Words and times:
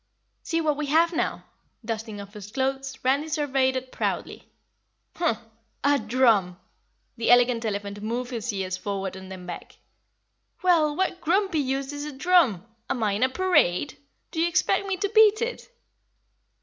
"See 0.41 0.61
what 0.61 0.77
we 0.77 0.87
have 0.87 1.13
now!" 1.13 1.43
Dusting 1.85 2.19
off 2.19 2.33
his 2.33 2.51
clothes, 2.51 2.97
Randy 3.03 3.27
surveyed 3.29 3.75
it 3.75 3.91
proudly. 3.91 4.49
"Humph! 5.17 5.37
A 5.83 5.99
DRUM!" 5.99 6.59
The 7.17 7.29
Elegant 7.29 7.63
Elephant 7.65 8.01
moved 8.01 8.31
his 8.31 8.51
ears 8.51 8.77
forward 8.77 9.15
and 9.15 9.31
then 9.31 9.45
back. 9.45 9.75
"Well, 10.63 10.95
what 10.95 11.21
grumpy 11.21 11.59
use 11.59 11.93
is 11.93 12.05
a 12.05 12.11
drum? 12.11 12.65
Am 12.89 13.03
I 13.03 13.11
in 13.11 13.21
a 13.21 13.29
parade? 13.29 13.95
Do 14.31 14.39
you 14.41 14.47
expect 14.47 14.87
me 14.87 14.97
to 14.97 15.09
beat 15.13 15.39
it?" 15.39 15.69